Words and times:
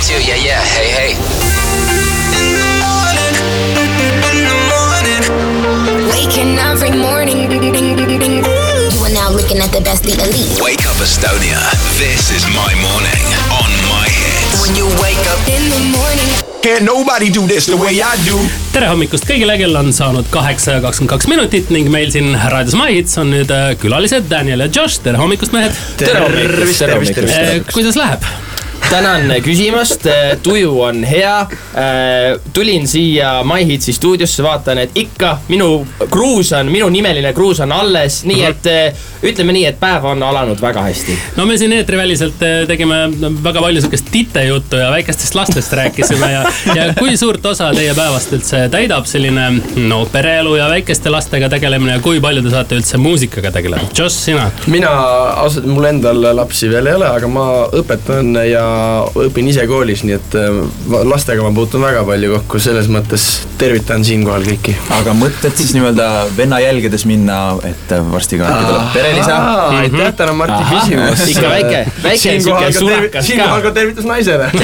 one, 0.00 0.08
two, 0.08 0.22
yeah, 0.24 0.36
yeah, 0.36 0.60
hey, 0.64 0.90
hey. 0.96 1.10
Waking 6.10 6.56
every 6.58 6.90
morning. 6.90 7.50
You 7.50 9.04
are 9.04 9.12
now 9.12 9.30
looking 9.30 9.58
at 9.58 9.72
the 9.72 9.80
best, 9.84 10.04
the 10.04 10.12
elite. 10.12 10.60
Wake 10.62 10.86
up 10.86 10.96
Estonia. 10.96 11.60
This 11.98 12.30
is 12.30 12.46
my 12.48 12.72
morning 12.80 13.24
on 13.52 13.70
my 13.92 14.06
hits. 14.08 14.62
When 14.62 14.76
you 14.76 14.86
wake 15.02 15.24
up, 15.32 15.40
In 15.48 15.68
the 15.68 15.80
morning. 15.96 16.30
Can't 16.62 16.84
nobody 16.84 17.30
do 17.30 17.46
this 17.46 17.66
the 17.66 17.76
way 17.76 18.00
I 18.02 18.16
do. 18.24 18.36
tere 18.72 18.86
hommikust 18.86 19.24
kõigile, 19.26 19.56
kell 19.58 19.76
on 19.80 19.88
saanud 19.96 20.28
kaheksa 20.30 20.76
ja 20.76 20.82
kakskümmend 20.84 21.10
kaks 21.14 21.26
minutit 21.26 21.72
ning 21.74 21.88
meil 21.90 22.12
siin 22.12 22.36
raadios 22.36 22.76
My 22.78 22.92
Hits 22.92 23.16
on 23.18 23.32
nüüd 23.32 23.50
äh, 23.50 23.72
külalised 23.80 24.28
Daniel 24.30 24.66
ja 24.66 24.68
Josh, 24.68 25.00
tere 25.02 25.18
hommikust, 25.18 25.56
mehed. 25.56 25.74
tere 25.98 26.20
hommikust, 26.26 26.78
tere 26.84 27.00
hommikust. 27.00 27.72
kuidas 27.72 27.96
läheb? 27.98 28.28
Tänan 28.88 29.32
küsimast, 29.44 30.06
tuju 30.42 30.80
on 30.80 31.04
hea. 31.04 31.46
tulin 32.52 32.88
siia 32.88 33.44
My 33.44 33.64
Hitsi 33.66 33.92
stuudiosse, 33.92 34.42
vaatan, 34.42 34.78
et 34.78 34.90
ikka 34.94 35.38
minu 35.48 35.86
kruus 36.10 36.52
on, 36.52 36.70
minu 36.72 36.88
nimeline 36.88 37.32
kruus 37.32 37.60
on 37.60 37.72
alles, 37.72 38.22
nii 38.28 38.44
et 38.44 38.66
eh, 38.70 39.06
ütleme 39.26 39.54
nii, 39.54 39.64
et 39.68 39.78
päev 39.80 40.04
on 40.10 40.22
alanud 40.22 40.60
väga 40.62 40.82
hästi. 40.86 41.16
no 41.36 41.46
me 41.46 41.56
siin 41.60 41.72
eetriväliselt 41.76 42.42
äh, 42.46 42.62
tegime 42.68 43.02
väga 43.44 43.62
palju 43.62 43.82
sihukest 43.84 44.10
titejuttu 44.12 44.80
ja 44.80 44.90
väikestest 44.90 45.34
lastest 45.34 45.72
rääkisime 45.72 46.32
ja, 46.32 46.44
ja 46.74 46.88
kui 46.98 47.16
suurt 47.16 47.46
osa 47.46 47.70
teie 47.76 47.94
päevast 47.94 48.32
üldse 48.36 48.62
täidab 48.72 49.08
selline 49.10 49.48
no 49.90 50.02
pereelu 50.12 50.56
ja 50.56 50.68
väikeste 50.72 51.12
lastega 51.12 51.50
tegelemine 51.52 51.98
ja 51.98 52.04
kui 52.04 52.20
palju 52.20 52.44
te 52.46 52.54
saate 52.54 52.78
üldse 52.80 53.00
muusikaga 53.00 53.52
tegeleda? 53.54 53.90
Josh, 53.96 54.16
sina? 54.16 54.50
mina 54.66 54.92
ausalt, 55.44 55.68
mul 55.70 55.90
endal 55.90 56.24
lapsi 56.36 56.70
veel 56.72 56.90
ei 56.90 56.98
ole, 57.00 57.10
aga 57.10 57.30
ma 57.30 57.46
õpetan 57.82 58.34
ja 58.48 58.64
õpin 59.26 59.48
ise 59.50 59.64
koolis, 59.70 60.02
nii 60.06 60.14
et 60.16 60.30
äh, 60.38 60.44
lastega 61.08 61.42
ma 61.44 61.50
puutun 61.56 61.82
väga 61.84 62.02
palju 62.08 62.28
kokku, 62.36 62.56
selles 62.62 62.88
mõttes 62.92 63.22
tervitan 63.60 64.04
siinkohal 64.06 64.42
kõiki. 64.46 64.72
aga 64.96 65.10
mõtled 65.16 65.54
siis 65.58 65.72
nii-öelda 65.76 66.06
venna 66.36 66.58
jälgedes 66.62 67.04
minna, 67.08 67.36
et 67.68 67.88
varsti 68.12 68.38
ka 68.40 68.44
äkki 68.48 68.64
tuleb 68.70 68.84
perelisa? 68.94 69.36
aitäh 69.80 70.10
täna 70.16 70.32
Marti 70.40 70.62
küsimast. 70.70 71.26
Ikka 71.34 71.48
väike- 71.52 71.86
väike 72.02 72.18
sihuke 72.40 72.72
sulakas 72.72 73.12
ka. 73.12 73.22
siinkohal 73.26 73.60
ka 73.66 73.70
tervitus 73.76 74.06
naisele. 74.08 74.46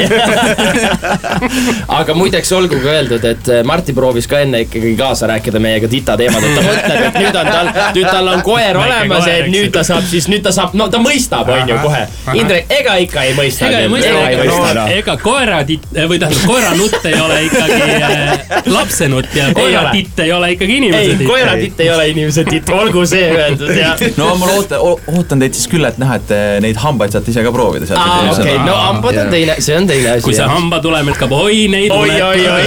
aga 1.98 2.14
muideks 2.14 2.52
olgu 2.56 2.78
ka 2.82 2.88
öeldud, 2.96 3.24
et 3.24 3.48
eh, 3.52 3.62
Marti 3.66 3.92
proovis 3.96 4.26
ka 4.30 4.40
enne 4.44 4.58
ikkagi 4.66 4.92
kaasa 4.98 5.28
rääkida 5.30 5.60
meiega 5.62 5.88
tita 5.90 6.16
teemadel, 6.20 6.54
ta 6.56 6.62
mõtleb, 6.66 7.02
et 7.08 7.14
nüüd 7.20 7.38
on 7.40 7.46
tal, 7.52 7.66
nüüd 7.96 8.08
tal 8.10 8.26
on 8.32 8.40
koer 8.46 8.74
olemas, 8.80 9.28
et 9.32 9.46
nüüd 9.52 9.70
ta 9.74 9.80
saab 9.86 10.04
siis, 10.08 10.28
nüüd 10.32 10.42
ta 10.46 10.52
saab, 10.54 10.70
no 10.78 10.84
ta 10.92 10.98
mõistab, 11.02 11.46
on 11.52 11.70
ju 11.70 11.76
kohe. 11.84 12.02
Indrek, 12.36 12.64
ega 12.80 12.92
ikka 13.02 13.18
ei 13.28 13.34
mõista. 13.38 13.60
ega 13.68 13.78
ei 13.84 13.88
mõista, 13.90 13.95
ega 14.04 14.28
ei 14.28 14.36
mõista 14.40 14.84
ega, 14.92 15.16
koeratitt 15.22 15.86
või 15.96 16.18
tähendab 16.22 16.44
koeranutt 16.50 17.08
ei 17.10 17.16
ole 17.20 17.38
ikkagi 17.46 17.80
äh, 17.96 18.44
lapsenutt 18.76 19.36
ja 19.36 19.48
koeratitt 19.56 20.22
ei 20.24 20.32
ole 20.36 20.52
ikkagi 20.56 20.78
inimese 20.82 21.02
ei, 21.02 21.16
titt. 21.16 21.30
koeratitt 21.30 21.82
ei 21.84 21.90
ole 21.94 22.08
inimese 22.12 22.44
titt, 22.48 22.70
olgu 22.76 23.06
see 23.08 23.26
öeldud 23.32 23.72
ja. 23.76 23.94
no 24.20 24.34
ma 24.40 24.50
loodan, 24.52 24.84
ootan 25.16 25.44
teid 25.44 25.56
siis 25.58 25.70
küll, 25.72 25.88
et 25.88 25.98
näha, 26.02 26.20
et 26.20 26.28
te 26.30 26.40
neid 26.64 26.80
hambaid 26.82 27.16
saate 27.16 27.32
ise 27.32 27.44
ka 27.46 27.54
proovida 27.54 27.88
sealt. 27.88 28.02
aa, 28.02 28.30
okei, 28.34 28.58
no 28.66 28.76
hambad 28.82 29.22
on 29.24 29.32
teine, 29.32 29.58
see 29.64 29.78
on 29.78 29.88
teine 29.90 30.16
asi. 30.16 30.26
kui 30.26 30.36
see 30.36 30.50
hambatulem 30.50 31.12
ütleb 31.14 31.36
oi 31.36 31.66
neid 31.72 31.94
oi, 31.96 32.10
oi, 32.30 32.46
oi. 32.52 32.64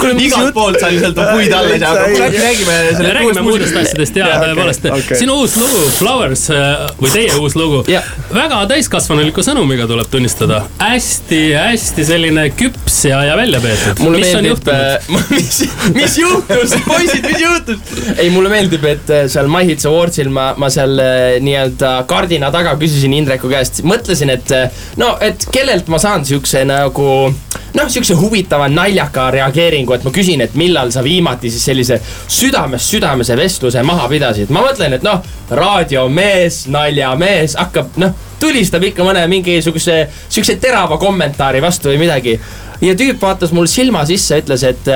kuule, 0.00 0.14
igalt 0.28 0.54
poolt 0.56 0.80
sai 0.82 0.98
sealt 1.02 1.18
puid 1.18 1.52
alla 1.52 1.74
ei 1.74 1.82
saa, 1.82 1.94
aga 1.94 2.08
kuule 2.12 2.28
äkki 2.30 2.44
räägime 2.44 2.68
me 2.68 2.96
sellest 2.96 3.14
räägime 3.14 3.42
muudest 3.42 3.76
asjadest 3.76 4.18
ja 4.18 4.28
tõepoolest. 4.42 4.88
Sinu 5.18 5.36
uus 5.42 5.56
lugu 5.58 5.84
Flowers 5.96 6.44
äh, 6.54 6.84
või 7.00 7.12
teie 7.14 7.36
uus 7.40 7.56
lugu? 7.58 7.82
Väga 8.34 8.60
täiskasvanuliku 9.08 9.40
sõnumiga 9.40 9.86
tuleb 9.88 10.08
tunnistada 10.12 10.58
hästi-hästi 10.82 12.04
selline 12.04 12.42
küps 12.52 12.98
ja, 13.08 13.22
ja 13.24 13.36
välja 13.38 13.60
peetud 13.62 14.02
mis 14.04 14.34
on 14.36 14.44
meeldib, 14.44 14.50
juhtunud 14.50 15.08
mis, 15.32 15.60
mis 15.94 16.16
juhtus, 16.20 16.74
poisid, 16.90 17.24
mis 17.24 17.40
juhtus? 17.40 17.94
ei, 18.18 18.28
mulle 18.34 18.52
meeldib, 18.52 18.84
et 18.84 19.12
äh, 19.14 19.24
seal 19.32 19.48
My 19.48 19.64
Hits 19.64 19.88
Awardsil 19.88 20.28
ma, 20.28 20.50
ma 20.60 20.68
seal 20.72 21.00
äh, 21.00 21.38
nii-öelda 21.40 21.94
kardina 22.10 22.52
taga 22.52 22.76
küsisin 22.76 23.16
Indreku 23.16 23.48
käest, 23.48 23.80
mõtlesin, 23.88 24.34
et 24.36 24.52
äh, 24.52 24.84
no, 25.00 25.14
et 25.24 25.48
kellelt 25.56 25.88
ma 25.88 26.02
saan 26.02 26.28
siukse 26.28 26.66
nagu 26.68 27.08
noh, 27.32 27.88
siukse 27.88 28.12
huvitava 28.20 28.68
naljaka 28.68 29.30
reageeringu, 29.38 29.96
et 29.96 30.04
ma 30.04 30.12
küsin, 30.12 30.44
et 30.44 30.60
millal 30.60 30.92
sa 30.92 31.00
viimati 31.06 31.48
siis 31.54 31.64
sellise 31.70 32.02
südamest 32.28 32.92
südamese 32.92 33.40
vestluse 33.40 33.88
maha 33.88 34.04
pidasid. 34.12 34.52
ma 34.52 34.68
mõtlen, 34.68 35.00
et 35.00 35.06
noh, 35.06 35.24
raadiomees, 35.48 36.66
naljamees 36.68 37.56
hakkab 37.56 37.96
noh, 38.04 38.27
tulistab 38.40 38.84
ikka 38.88 39.06
mõne 39.06 39.24
mingisuguse 39.30 40.00
siukse 40.28 40.56
terava 40.62 40.98
kommentaari 40.98 41.62
vastu 41.62 41.92
või 41.92 42.02
midagi. 42.04 42.38
ja 42.80 42.94
tüüp 42.94 43.22
vaatas 43.22 43.52
mul 43.52 43.66
silma 43.66 44.04
sisse, 44.06 44.38
ütles, 44.42 44.62
et 44.62 44.90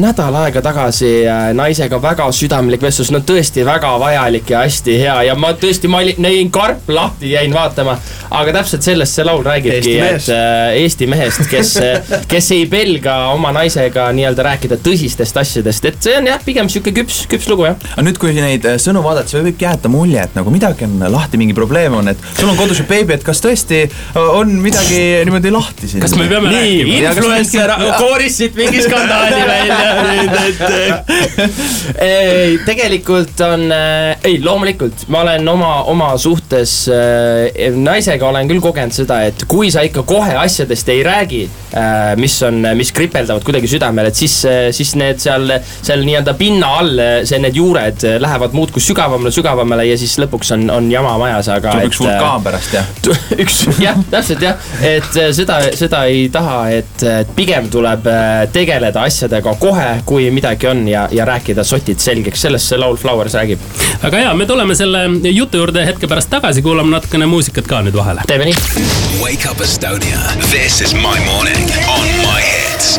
nädal 0.00 0.36
aega 0.42 0.62
tagasi 0.64 1.10
äh, 1.28 1.50
naisega 1.56 1.98
väga 2.02 2.28
südamlik 2.32 2.82
vestlus, 2.82 3.10
no 3.12 3.20
tõesti 3.26 3.64
väga 3.66 3.90
vajalik 4.00 4.50
ja 4.52 4.62
hästi 4.64 4.96
hea 5.02 5.16
ja 5.28 5.36
ma 5.38 5.52
tõesti, 5.58 5.90
ma 5.90 6.00
olin, 6.02 6.20
nägin 6.22 6.52
karp 6.54 6.88
lahti, 6.88 7.32
jäin 7.34 7.52
vaatama. 7.54 7.98
aga 8.30 8.54
täpselt 8.58 8.86
sellest 8.86 9.18
see 9.18 9.26
laul 9.26 9.42
räägibki, 9.44 9.96
et 10.00 10.28
äh, 10.32 10.76
Eesti 10.82 11.06
mehest, 11.10 11.44
kes, 11.50 11.74
kes 12.32 12.50
ei 12.56 12.66
pelga 12.70 13.16
oma 13.32 13.52
naisega 13.52 14.08
nii-öelda 14.16 14.46
rääkida 14.48 14.78
tõsistest 14.84 15.40
asjadest, 15.42 15.90
et 15.90 16.00
see 16.04 16.16
on 16.20 16.30
jah, 16.30 16.40
pigem 16.44 16.70
sihuke 16.72 16.94
küps, 17.02 17.24
küps 17.30 17.50
lugu 17.52 17.68
jah. 17.68 17.76
aga 17.92 18.06
nüüd, 18.06 18.20
kui 18.22 18.34
neid 18.36 18.66
äh, 18.68 18.78
sõnu 18.82 19.04
vaadata, 19.04 19.32
siis 19.32 19.44
võib 19.44 19.66
jääda 19.66 19.92
mulje, 19.92 20.24
et 20.24 20.38
nagu 20.38 20.54
midagi 20.54 20.88
on 20.88 20.96
lahti, 21.12 21.40
mingi 21.40 21.56
probleem 21.56 21.98
on, 22.00 22.12
et 22.14 22.28
sul 22.38 22.48
on 22.48 22.60
kodus 22.60 22.80
ju 22.80 22.88
beebi, 22.88 23.18
et 23.18 23.26
kas 23.26 23.42
tõesti 23.44 23.84
on 24.22 24.56
midagi 24.62 25.02
niimoodi 25.26 25.52
lahti 25.52 25.90
siin? 25.90 26.04
kas 26.04 26.16
me 26.16 26.30
peame 26.30 26.52
nii, 26.52 27.00
rääkima 27.04 27.32
influencer 27.42 27.72
kooris 27.98 28.36
siit 28.36 28.56
mingi 28.56 28.82
skandaali 28.82 29.40
välja 29.46 29.81
nüüd, 29.82 30.32
et 30.42 32.02
ei, 32.02 32.58
tegelikult 32.66 33.40
on, 33.46 33.66
ei 33.72 34.38
loomulikult 34.42 35.06
ma 35.12 35.22
olen 35.26 35.48
oma, 35.52 35.72
oma 35.92 36.10
suhtes 36.20 36.74
äh, 36.92 37.72
naisega 37.76 38.28
olen 38.28 38.50
küll 38.50 38.62
kogenud 38.64 38.94
seda, 38.94 39.22
et 39.28 39.44
kui 39.50 39.70
sa 39.74 39.84
ikka 39.86 40.04
kohe 40.08 40.36
asjadest 40.42 40.92
ei 40.92 41.02
räägi 41.06 41.42
äh,, 41.46 42.14
mis 42.20 42.36
on, 42.46 42.62
mis 42.78 42.92
kripeldavad 42.94 43.44
kuidagi 43.46 43.70
südamel, 43.70 44.10
et 44.10 44.18
siis, 44.18 44.38
siis 44.76 44.94
need 44.98 45.22
seal, 45.22 45.56
seal 45.72 46.04
nii-öelda 46.06 46.36
pinna 46.38 46.72
all, 46.80 47.02
see, 47.28 47.40
need 47.42 47.58
juured 47.58 48.06
lähevad 48.22 48.56
muudkui 48.56 48.82
sügavamale, 48.82 49.32
sügavamale 49.34 49.86
ja 49.88 49.98
siis 50.00 50.16
lõpuks 50.22 50.54
on, 50.56 50.66
on 50.72 50.90
jama 50.92 51.14
majas, 51.20 51.50
aga. 51.52 51.76
tuleb 51.76 51.92
üks 51.92 52.02
vulkaan 52.02 52.46
pärast 52.46 52.76
jah? 52.76 52.90
üks, 53.42 53.62
jah, 53.82 53.98
täpselt 54.12 54.44
jah, 54.44 54.70
et 54.80 55.20
äh, 55.20 55.30
seda, 55.36 55.60
seda 55.78 56.04
ei 56.10 56.26
taha, 56.32 56.58
et 56.78 57.06
et 57.22 57.30
pigem 57.36 57.68
tuleb 57.72 58.06
äh, 58.10 58.44
tegeleda 58.52 59.04
asjadega 59.08 59.54
kohe, 59.60 59.71
kui 60.06 60.30
midagi 60.30 60.66
on 60.66 60.86
ja, 60.88 61.08
ja 61.12 61.24
rääkida 61.28 61.64
sotid 61.64 62.00
selgeks, 62.02 62.40
sellest 62.46 62.72
see 62.72 62.78
laul 62.80 62.96
Flowers 62.96 63.34
räägib. 63.38 63.60
aga 64.02 64.18
ja 64.18 64.34
me 64.34 64.46
tuleme 64.46 64.74
selle 64.74 65.04
jutu 65.30 65.62
juurde 65.62 65.86
hetke 65.86 66.08
pärast 66.08 66.30
tagasi, 66.30 66.62
kuulame 66.62 66.90
natukene 66.96 67.26
muusikat 67.26 67.66
ka 67.66 67.82
nüüd 67.82 67.96
vahele. 67.96 68.26
teeme 68.26 68.50
nii. 68.50 68.54
Wake 69.22 69.50
up 69.50 69.60
Estonia. 69.60 70.20
This 70.50 70.80
is 70.80 70.94
my 70.94 71.18
morning 71.26 71.70
on 71.88 72.08
my 72.26 72.40
hits. 72.40 72.98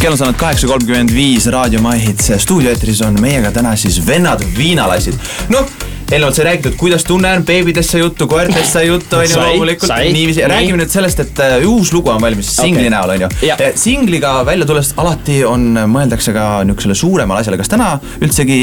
kell 0.00 0.12
on 0.12 0.18
saanud 0.18 0.36
kaheksa 0.38 0.68
kolmkümmend 0.70 1.10
viis 1.14 1.46
Raadio 1.50 1.80
My 1.82 1.98
Hits 1.98 2.30
stuudioeetris 2.38 3.00
on 3.02 3.16
meiega 3.20 3.50
täna 3.50 3.72
siis 3.76 3.98
vennad 4.06 4.44
viinalassid. 4.58 5.14
noh, 5.48 5.66
eelnevalt 6.12 6.38
sai 6.38 6.44
räägitud, 6.46 6.76
kuidas 6.78 7.04
tunnen, 7.04 7.44
beebidest 7.46 7.90
sai 7.90 8.00
juttu, 8.00 8.28
koertest 8.30 8.72
sai 8.72 8.86
juttu, 8.86 9.18
onju, 9.18 9.40
loomulikult. 9.40 9.90
sai, 9.90 10.12
niiviisi, 10.14 10.42
nii. 10.44 10.50
räägime 10.52 10.78
nüüd 10.82 10.92
sellest, 10.92 11.22
et 11.24 11.42
äh, 11.42 11.56
uus 11.66 11.90
lugu 11.94 12.12
on 12.12 12.22
valmis 12.22 12.52
singli 12.56 12.86
Okei. 12.86 12.92
näol, 12.94 13.14
onju. 13.16 13.30
Jah. 13.46 13.64
singliga 13.74 14.36
välja 14.46 14.68
tulles 14.68 14.92
alati 15.02 15.40
on, 15.48 15.72
mõeldakse 15.90 16.34
ka 16.36 16.46
niisugusele 16.66 16.94
suuremale 16.98 17.42
asjale, 17.42 17.58
kas 17.58 17.72
täna 17.72 17.96
üldsegi 18.22 18.60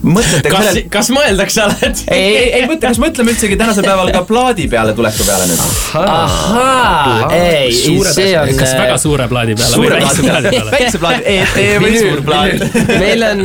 mõtlete 0.00 0.48
ka 0.48 0.56
kas 0.56 0.66
sellele, 0.70 0.84
kas 0.96 1.10
mõeldakse 1.12 1.62
alati? 1.66 2.06
ei, 2.14 2.30
ei, 2.30 2.48
ei 2.60 2.64
mõtle, 2.68 2.86
kas 2.86 3.00
mõtleme 3.02 3.34
üldsegi 3.34 3.58
tänasel 3.60 3.84
päeval 3.84 4.12
ka 4.14 4.22
plaadi 4.28 4.66
peale 4.72 4.94
tuleku 4.96 5.26
peale 5.28 5.48
nüüd? 5.50 5.62
ahaa, 6.00 7.28
ei, 7.36 7.74
see 7.74 8.32
on. 8.40 8.54
kas 8.56 8.74
väga 8.78 8.96
suure 9.02 9.28
plaadi 9.30 9.56
peale 9.58 9.76
või 9.76 9.90
Suure 9.90 10.00
väikse 10.00 10.24
plaadi 10.24 10.54
peale? 10.54 10.74
väikse 10.78 11.02
plaadi, 11.02 11.36
ET 11.36 11.84
või 11.84 11.92
suur 11.98 12.24
plaan? 12.24 12.64
meil 13.04 13.26
on, 13.28 13.44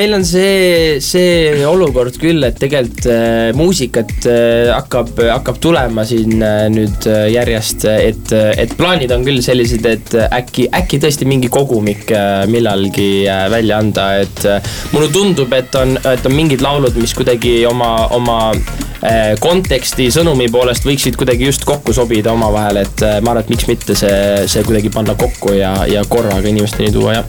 meil 0.00 0.18
on 0.20 0.26
see, 0.28 0.96
see 1.04 1.66
olukord 1.68 2.16
küll, 2.20 2.29
et 2.46 2.58
tegelikult 2.60 3.06
äh, 3.10 3.50
muusikat 3.56 4.26
äh, 4.30 4.70
hakkab, 4.70 5.12
hakkab 5.30 5.58
tulema 5.62 6.04
siin 6.08 6.40
äh, 6.42 6.66
nüüd 6.72 7.06
äh, 7.10 7.26
järjest, 7.34 7.86
et, 7.90 8.32
et 8.32 8.74
plaanid 8.78 9.12
on 9.14 9.24
küll 9.26 9.42
sellised, 9.44 9.86
et 9.88 10.14
äkki, 10.26 10.68
äkki 10.76 11.00
tõesti 11.02 11.28
mingi 11.28 11.50
kogumik 11.52 12.10
äh, 12.14 12.44
millalgi 12.50 13.26
äh, 13.28 13.46
välja 13.52 13.80
anda, 13.82 14.06
et 14.22 14.44
äh, 14.48 14.72
mulle 14.94 15.10
tundub, 15.12 15.52
et 15.56 15.74
on, 15.80 15.96
et 16.12 16.26
on 16.26 16.36
mingid 16.36 16.62
laulud, 16.64 16.96
mis 17.00 17.14
kuidagi 17.16 17.54
oma, 17.68 17.92
oma 18.16 18.38
äh, 18.52 19.34
konteksti 19.42 20.10
sõnumi 20.14 20.50
poolest 20.52 20.86
võiksid 20.86 21.18
kuidagi 21.20 21.48
just 21.50 21.66
kokku 21.68 21.94
sobida 21.96 22.34
omavahel, 22.36 22.82
et 22.84 23.06
äh, 23.06 23.18
ma 23.24 23.34
arvan, 23.34 23.44
et 23.44 23.54
miks 23.54 23.68
mitte 23.70 23.98
see, 23.98 24.46
see 24.50 24.66
kuidagi 24.66 24.92
panna 24.94 25.16
kokku 25.18 25.56
ja, 25.58 25.74
ja 25.90 26.04
korraga 26.08 26.48
inimesteni 26.50 26.92
tuua 26.94 27.20
ja 27.20 27.24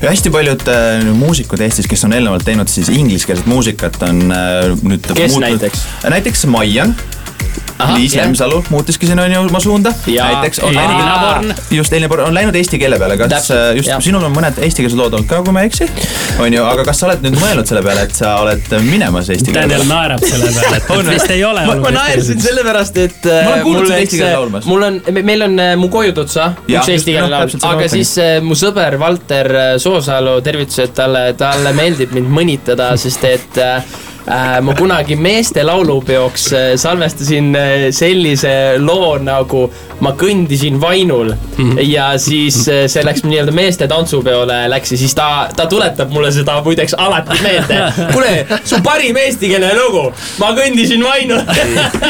ja 0.00 0.10
hästi 0.10 0.30
paljud 0.32 0.68
äh, 0.68 1.04
muusikud 1.14 1.60
Eestis, 1.60 1.88
kes 1.90 2.04
on 2.08 2.14
eelnevalt 2.16 2.44
teinud 2.44 2.68
siis 2.72 2.88
ingliskeelset 2.88 3.46
muusikat, 3.50 4.00
on 4.08 4.22
äh, 4.32 4.70
nüüd 4.82 5.10
Kes 5.16 5.36
näiteks? 5.42 5.86
näiteks 6.08 6.46
Maian 6.50 6.94
Liis. 7.94 8.14
Lemsalu 8.16 8.62
muutiski 8.70 9.06
siin 9.08 9.18
on 9.22 9.32
ju 9.32 9.40
oma 9.40 9.60
suunda. 9.60 9.92
Näiteks 10.06 10.58
on 10.66 10.74
läinud, 10.74 11.54
just 11.70 11.92
Elina 11.92 12.08
Born 12.08 12.24
on 12.28 12.34
läinud 12.34 12.56
eesti 12.58 12.78
keele 12.78 12.98
peale, 12.98 13.16
kas 13.20 13.30
Täpselt, 13.32 13.58
äh, 13.58 13.76
just 13.76 13.88
jah. 13.88 14.02
sinul 14.04 14.24
on 14.26 14.34
mõned 14.34 14.58
eestikeelsed 14.64 14.98
lood 14.98 15.14
olnud 15.16 15.28
ka, 15.30 15.40
kui 15.46 15.54
ma 15.54 15.64
ei 15.64 15.70
eksi? 15.70 15.88
on 16.40 16.52
ju, 16.54 16.64
aga 16.64 16.84
kas 16.88 17.00
sa 17.02 17.08
oled 17.08 17.24
nüüd 17.24 17.38
mõelnud 17.40 17.68
selle 17.70 17.82
peale, 17.86 18.04
et 18.08 18.14
sa 18.16 18.34
oled 18.42 18.70
minemas 18.86 19.30
eesti 19.32 19.52
keele 19.52 19.62
Daniel 19.66 19.84
peale? 19.84 19.90
naerab 19.94 20.24
selle 20.26 20.52
peale, 20.56 20.80
et 20.80 20.90
On 21.00 21.10
vist 21.14 21.30
ei 21.34 21.44
ole 21.44 21.64
ma, 21.66 21.76
ma 21.84 21.92
naersin 21.94 22.40
sellepärast, 22.42 23.00
et 23.04 23.24
Ma 23.24 23.36
olen 23.36 23.58
äh, 23.58 23.62
kuulnud 23.64 23.80
mul 23.80 23.86
sind 23.86 23.94
läks- 23.94 24.04
eesti 24.04 24.20
keeles 24.20 24.36
laulmas. 24.36 24.68
mul 24.70 24.86
on, 24.88 25.00
meil 25.30 25.46
on 25.48 25.58
äh, 25.58 25.72
Mu 25.80 25.88
koju 25.92 26.12
tutsa, 26.16 26.50
üks 26.66 26.74
just, 26.76 26.94
eestikeelne 26.96 27.28
noh, 27.30 27.46
laul 27.46 27.72
aga 27.72 27.88
siis 27.92 28.14
äh, 28.20 28.36
mu 28.44 28.58
sõber 28.58 28.98
Valter 29.00 29.50
äh, 29.54 29.72
Soosalu, 29.82 30.38
tervitused 30.44 30.94
talle, 30.96 31.30
talle 31.40 31.72
meeldib 31.76 32.14
mind 32.16 32.30
mõnitada, 32.40 32.92
sest 33.00 33.24
et 33.28 33.60
äh, 33.60 33.76
äh, 33.80 34.08
ma 34.62 34.74
kunagi 34.78 35.16
meeste 35.16 35.64
laulupeoks 35.66 36.52
äh, 36.52 36.66
salvestasin 36.78 37.54
äh, 37.56 37.86
sellise 37.90 38.52
loo 38.78 39.16
nagu 39.18 39.66
Ma 40.00 40.14
kõndisin 40.16 40.78
vainul 40.80 41.34
ja 41.84 42.06
siis 42.20 42.62
äh, 42.72 42.86
see 42.88 43.02
läks 43.04 43.24
nii-öelda 43.26 43.52
meeste 43.52 43.88
tantsupeole 43.90 44.62
läks 44.72 44.94
ja 44.94 44.98
siis 45.00 45.14
ta, 45.16 45.26
ta 45.56 45.66
tuletab 45.68 46.12
mulle 46.14 46.30
seda 46.32 46.56
muideks 46.64 46.96
alati 46.96 47.36
meelde. 47.44 47.80
kuule, 48.12 48.32
su 48.64 48.80
parim 48.84 49.18
eestikeelne 49.20 49.74
lugu, 49.76 50.06
Ma 50.40 50.54
kõndisin 50.56 51.04
vainul. 51.04 51.44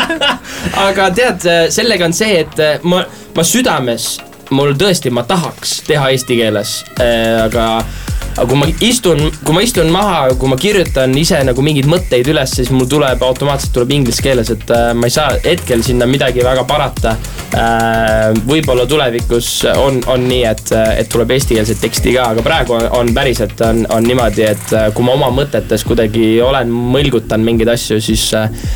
aga 0.86 1.10
tead, 1.16 1.46
sellega 1.74 2.06
on 2.06 2.14
see, 2.14 2.44
et 2.44 2.62
äh, 2.62 2.78
ma, 2.86 3.02
ma 3.34 3.46
südames, 3.46 4.12
mul 4.54 4.76
tõesti, 4.78 5.10
ma 5.10 5.26
tahaks 5.26 5.80
teha 5.88 6.12
eesti 6.14 6.38
keeles, 6.38 6.80
aga 7.00 7.66
aga 8.36 8.46
kui 8.46 8.58
ma 8.60 8.68
istun, 8.84 9.22
kui 9.44 9.56
ma 9.56 9.62
istun 9.64 9.90
maha, 9.92 10.20
kui 10.38 10.50
ma 10.50 10.58
kirjutan 10.60 11.14
ise 11.18 11.40
nagu 11.46 11.64
mingeid 11.64 11.88
mõtteid 11.90 12.30
üles, 12.30 12.54
siis 12.58 12.70
mul 12.74 12.88
tuleb 12.90 13.22
automaatselt 13.26 13.74
tuleb 13.74 13.94
inglise 13.96 14.22
keeles, 14.24 14.52
et 14.54 14.72
äh, 14.74 14.90
ma 14.96 15.10
ei 15.10 15.14
saa 15.14 15.34
hetkel 15.44 15.82
sinna 15.86 16.08
midagi 16.10 16.44
väga 16.46 16.64
parata 16.68 17.16
äh,. 17.56 18.30
võib-olla 18.46 18.86
tulevikus 18.88 19.48
on, 19.74 20.00
on 20.10 20.26
nii, 20.30 20.42
et, 20.48 20.72
et 21.02 21.10
tuleb 21.10 21.34
eestikeelset 21.34 21.80
teksti 21.82 22.14
ka, 22.16 22.28
aga 22.34 22.44
praegu 22.46 22.76
on, 22.76 22.86
on 23.00 23.12
päriselt 23.16 23.60
on, 23.66 23.82
on 23.90 24.06
niimoodi, 24.06 24.46
et 24.52 24.76
äh, 24.76 24.88
kui 24.94 25.06
ma 25.06 25.16
oma 25.18 25.32
mõtetes 25.34 25.84
kuidagi 25.88 26.38
olen, 26.44 26.70
mõlgutan 26.70 27.42
mingeid 27.44 27.72
asju, 27.74 28.00
siis, 28.04 28.28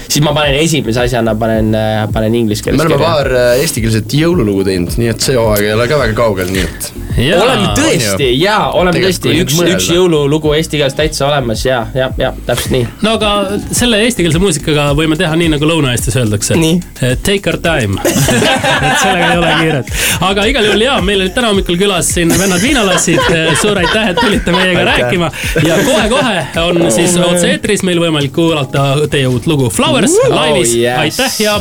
siis 0.08 0.24
ma 0.24 0.34
panen 0.36 0.58
esimese 0.58 1.04
asjana 1.06 1.36
panen, 1.38 1.72
panen 2.14 2.40
inglise 2.42 2.66
keeles 2.66 2.82
me 2.82 2.88
oleme 2.88 3.02
paar 3.02 3.30
äh, 3.30 3.54
eestikeelset 3.62 4.18
jõululugu 4.18 4.66
teinud, 4.66 4.98
nii 5.00 5.14
et 5.14 5.24
see 5.30 5.38
hooaeg 5.38 5.68
ei 5.68 5.74
ole 5.76 5.88
ka 5.90 6.00
väga 6.02 6.18
kaugel, 6.18 6.52
nii 6.54 6.66
et 6.66 6.92
oleme 7.38 7.70
tõesti 7.78 8.30
ja 8.40 8.58
oleme 8.74 9.02
tõesti 9.04 9.34
üks, 9.44 9.58
üks 9.76 9.88
jõululugu 9.94 10.54
eesti 10.56 10.80
keeles 10.80 10.96
täitsa 10.98 11.28
olemas 11.28 11.64
ja, 11.66 11.84
ja, 11.96 12.10
ja 12.20 12.32
täpselt 12.46 12.74
nii. 12.74 12.86
no 13.04 13.14
aga 13.18 13.60
selle 13.70 14.00
eestikeelse 14.06 14.40
muusikaga 14.42 14.88
võime 14.98 15.18
teha 15.20 15.36
nii, 15.38 15.52
nagu 15.54 15.68
Lõuna-Eestis 15.68 16.18
öeldakse 16.20 16.58
Nii.. 16.58 16.80
Take 17.24 17.50
our 17.50 17.60
time 17.62 18.00
et 18.04 18.98
sellega 19.02 19.30
ei 19.30 19.38
ole 19.38 19.52
kiiret. 19.60 19.94
aga 20.30 20.48
igal 20.50 20.68
juhul 20.70 20.84
jaa, 20.86 20.98
meil 21.04 21.24
olid 21.24 21.36
täna 21.36 21.52
hommikul 21.52 21.78
külas 21.80 22.10
siin 22.16 22.32
vennad 22.38 22.62
viinalassid. 22.62 23.22
suur 23.60 23.78
aitäh, 23.80 24.10
et 24.14 24.20
tulite 24.20 24.54
meiega 24.54 24.80
Aitäh. 24.80 24.92
rääkima 25.04 25.30
ja 25.68 25.78
kohe-kohe 25.86 26.44
on 26.66 26.90
siis 26.94 27.16
otse-eetris 27.20 27.84
meil 27.86 28.02
võimalik 28.02 28.34
kuulata 28.34 28.90
teie 29.10 29.28
uut 29.30 29.46
lugu 29.50 29.70
Flowers 29.70 30.14
Oh, 30.24 30.34
laivis 30.34 30.76
yes. 30.78 30.98
aitäh 30.98 31.40
ja 31.44 31.60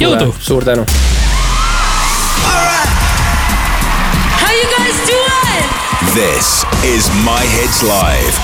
jõudu. 0.00 0.34
suur 0.40 0.64
tänu. 0.64 0.86
This 6.16 6.64
is 6.82 7.10
My 7.26 7.44
Hits 7.44 7.82
Live. 7.82 8.36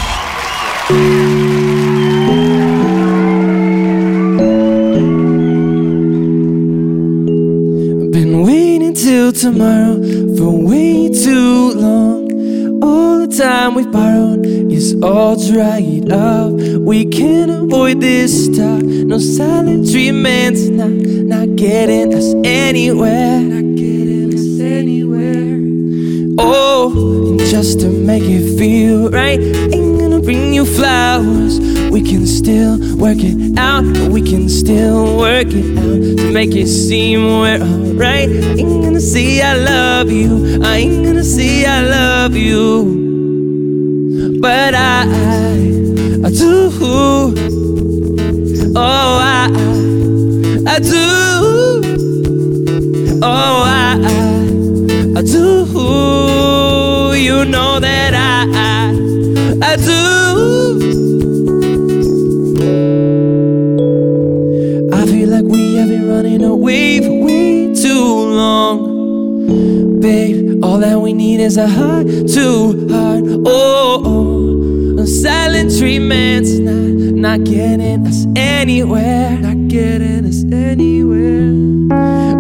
Been 8.13 8.43
waiting 8.43 8.93
till 8.93 9.33
tomorrow 9.33 9.95
for 10.37 10.67
way 10.67 11.09
too 11.09 11.73
long. 11.73 12.83
All 12.85 13.27
the 13.27 13.35
time 13.35 13.75
we've 13.75 13.91
borrowed 13.91 14.45
is 14.45 14.95
all 15.03 15.37
dried 15.37 16.13
up. 16.13 16.53
We 16.53 17.07
can't 17.07 17.51
avoid 17.51 18.03
this 18.03 18.49
talk. 18.49 18.83
No 18.83 19.17
silent 19.17 19.91
treatments, 19.91 20.69
not 20.69 20.91
not 20.91 21.57
getting 21.57 22.13
us 22.13 22.35
anywhere. 22.45 23.72
Oh, 26.45 27.37
just 27.39 27.81
to 27.81 27.89
make 27.89 28.25
it 28.25 28.59
feel 28.59 29.11
right, 29.11 29.41
ain't 29.41 30.01
gonna 30.01 30.21
bring 30.21 30.53
you 30.53 30.65
flowers. 30.65 31.61
We 31.91 32.03
can 32.03 32.27
still 32.27 32.79
work 32.97 33.19
it 33.21 33.59
out, 33.59 33.85
we 34.11 34.23
can 34.23 34.49
still 34.49 35.19
work 35.19 35.49
it 35.49 35.79
out 35.79 36.19
to 36.19 36.33
make 36.33 36.55
it 36.55 36.67
seem 36.67 37.25
we're 37.25 37.61
alright. 37.61 38.29
Ain't 38.29 38.83
gonna 38.83 39.01
say 39.01 39.41
I 39.41 39.55
love 39.55 40.11
you, 40.11 40.61
I 40.63 40.79
ain't 40.79 41.05
gonna 41.05 41.25
say 41.25 41.65
I 41.65 41.83
love 41.83 42.35
you, 42.35 44.39
but 44.41 44.75
I, 44.75 45.03
I 46.25 46.31
do. 46.31 46.73
Oh, 48.75 49.19
I, 49.21 49.49
I 50.67 50.79
do. 50.79 51.22
You 57.43 57.49
know 57.49 57.81
that 57.81 58.15
I, 58.15 58.45
I 59.67 59.75
do. 59.75 59.99
I 64.93 65.07
feel 65.07 65.29
like 65.29 65.45
we 65.45 65.75
have 65.75 65.89
been 65.89 66.09
running 66.09 66.45
away 66.45 67.01
for 67.01 67.25
way 67.25 67.75
too 67.75 68.05
long. 68.31 69.99
Babe, 69.99 70.63
all 70.63 70.79
that 70.79 71.01
we 71.01 71.13
need 71.13 71.41
is 71.41 71.57
a 71.57 71.67
heart 71.67 72.07
to 72.07 72.89
heart. 72.89 73.25
Oh, 73.45 74.03
oh. 74.05 74.42
Silent 75.13 75.79
treatment's 75.79 76.59
not, 76.59 76.73
not 76.73 77.45
getting 77.45 78.07
us 78.07 78.25
anywhere. 78.35 79.37
Not 79.39 79.69
getting 79.69 80.25
us 80.25 80.43
anywhere. 80.45 81.53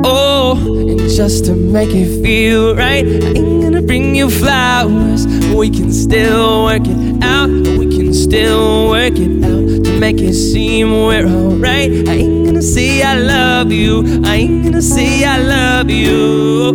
Oh, 0.06 0.56
and 0.88 0.98
just 1.10 1.44
to 1.44 1.54
make 1.54 1.90
it 1.90 2.22
feel 2.22 2.74
right, 2.74 3.04
I 3.04 3.08
ain't 3.36 3.62
gonna 3.62 3.82
bring 3.82 4.14
you 4.14 4.30
flowers. 4.30 5.26
We 5.54 5.68
can 5.68 5.92
still 5.92 6.64
work 6.64 6.86
it 6.86 7.22
out. 7.22 7.50
We 7.50 7.94
can 7.94 8.14
still 8.14 8.88
work 8.88 9.18
it 9.18 9.44
out 9.44 9.84
to 9.84 10.00
make 10.00 10.18
it 10.20 10.32
seem 10.32 10.92
we're 10.92 11.26
alright. 11.26 11.90
I 12.08 12.12
ain't 12.24 12.46
gonna 12.46 12.62
say 12.62 13.02
I 13.02 13.18
love 13.18 13.70
you. 13.70 14.22
I 14.24 14.36
ain't 14.36 14.64
gonna 14.64 14.80
say 14.80 15.24
I 15.24 15.36
love 15.36 15.90
you, 15.90 16.72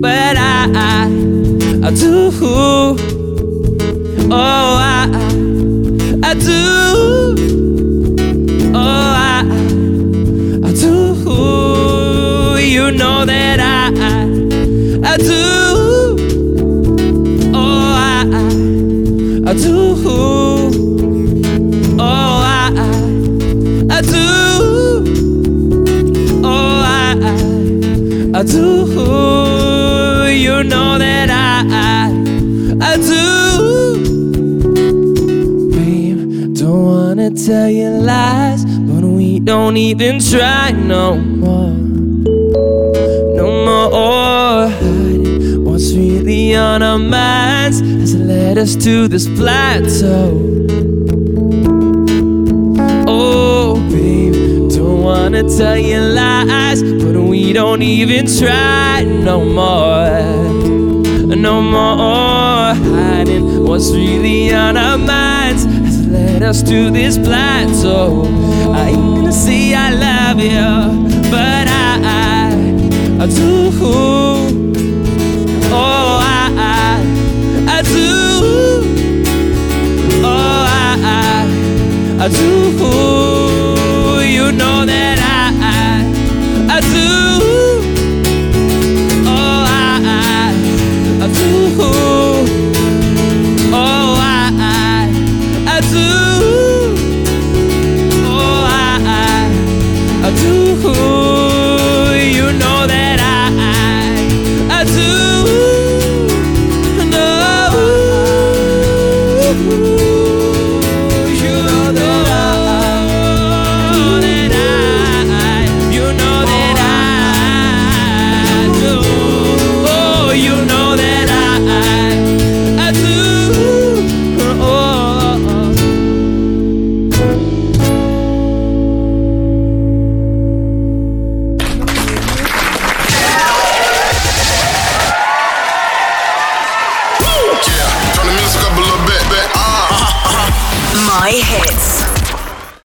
but 0.00 0.36
I, 0.36 0.70
I, 0.72 1.88
I 1.88 1.90
do. 1.90 2.18
Oh, 4.30 4.34
I, 4.34 5.08
I 6.22 6.34
do. 6.34 7.34
Oh, 8.74 8.78
I, 8.78 9.42
I 10.64 10.72
do. 10.74 10.94
You 12.62 12.90
know 12.92 13.24
that 13.24 13.58
I, 13.60 13.88
I 15.02 15.16
do. 15.16 16.16
Oh, 17.54 17.94
I, 17.96 18.26
I 19.46 19.52
do. 19.54 19.76
Oh, 21.98 22.42
I, 22.44 22.70
I 23.90 24.00
do. 24.02 24.24
Oh, 26.44 26.82
I, 26.84 27.16
I 28.34 28.42
do. 28.42 28.64
You 30.30 30.56
know 30.64 30.98
that 30.98 31.30
I, 31.30 31.37
tell 37.48 37.70
you 37.70 37.88
lies, 37.88 38.62
but 38.66 39.02
we 39.02 39.40
don't 39.40 39.78
even 39.78 40.20
try 40.20 40.70
no 40.70 41.16
more. 41.16 41.72
No 43.40 43.48
more 43.64 44.68
hiding 44.68 45.64
what's 45.64 45.94
really 45.94 46.54
on 46.54 46.82
our 46.82 46.98
minds 46.98 47.80
has 47.80 48.14
led 48.14 48.58
us 48.58 48.76
to 48.84 49.08
this 49.08 49.26
plateau. 49.28 50.28
Oh, 53.06 53.80
babe, 53.92 54.70
don't 54.70 55.02
wanna 55.02 55.42
tell 55.44 55.78
you 55.78 56.00
lies, 56.00 56.82
but 56.82 57.16
we 57.18 57.54
don't 57.54 57.80
even 57.80 58.26
try 58.26 59.04
no 59.04 59.42
more. 59.42 60.20
No 61.34 61.62
more 61.62 62.74
hiding 62.92 63.64
what's 63.64 63.90
really 63.90 64.52
on 64.52 64.76
our 64.76 64.98
minds 64.98 65.77
led 66.38 66.48
us 66.48 66.62
to 66.62 66.90
this 66.90 67.18
plateau. 67.18 68.22
I 68.72 68.90
ain't 68.90 69.16
gonna 69.16 69.32
say 69.32 69.74
I 69.74 69.90
love 69.90 70.38
you, 70.38 71.08
but 71.30 71.66
I, 71.66 72.00
I, 72.04 72.52
I 73.22 73.26
do. 73.26 73.72
Oh, 75.70 76.20
I, 76.22 76.52
I, 76.56 77.02
I 77.68 77.82
do. 77.82 78.10
Oh, 80.22 80.64
I, 80.68 80.96
I, 81.02 82.24
I 82.24 82.28
do. 82.28 82.48
You 84.26 84.52
know 84.52 84.84
that 84.86 85.18
I. 85.18 85.27